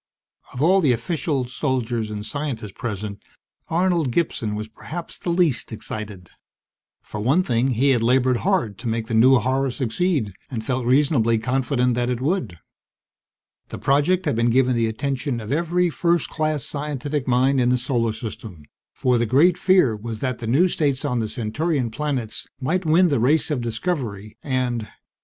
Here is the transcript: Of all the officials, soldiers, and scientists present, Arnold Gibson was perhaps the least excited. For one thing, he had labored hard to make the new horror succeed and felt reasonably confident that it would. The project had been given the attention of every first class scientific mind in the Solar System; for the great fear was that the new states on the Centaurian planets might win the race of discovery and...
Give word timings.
Of 0.51 0.63
all 0.63 0.81
the 0.81 0.93
officials, 0.93 1.53
soldiers, 1.53 2.09
and 2.09 2.25
scientists 2.25 2.71
present, 2.71 3.21
Arnold 3.67 4.09
Gibson 4.09 4.55
was 4.55 4.67
perhaps 4.67 5.15
the 5.19 5.29
least 5.29 5.71
excited. 5.71 6.31
For 7.03 7.19
one 7.19 7.43
thing, 7.43 7.67
he 7.73 7.91
had 7.91 8.01
labored 8.01 8.37
hard 8.37 8.79
to 8.79 8.87
make 8.87 9.05
the 9.05 9.13
new 9.13 9.35
horror 9.37 9.69
succeed 9.69 10.33
and 10.49 10.65
felt 10.65 10.87
reasonably 10.87 11.37
confident 11.37 11.93
that 11.93 12.09
it 12.09 12.19
would. 12.19 12.57
The 13.69 13.77
project 13.77 14.25
had 14.25 14.35
been 14.35 14.49
given 14.49 14.75
the 14.75 14.87
attention 14.87 15.39
of 15.39 15.51
every 15.51 15.91
first 15.91 16.31
class 16.31 16.63
scientific 16.65 17.27
mind 17.27 17.61
in 17.61 17.69
the 17.69 17.77
Solar 17.77 18.11
System; 18.11 18.63
for 18.95 19.19
the 19.19 19.27
great 19.27 19.55
fear 19.55 19.95
was 19.95 20.19
that 20.19 20.39
the 20.39 20.47
new 20.47 20.67
states 20.67 21.05
on 21.05 21.19
the 21.19 21.29
Centaurian 21.29 21.91
planets 21.91 22.47
might 22.59 22.87
win 22.87 23.09
the 23.09 23.19
race 23.19 23.51
of 23.51 23.61
discovery 23.61 24.35
and... 24.41 24.87